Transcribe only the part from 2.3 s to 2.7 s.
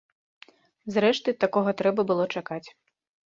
чакаць.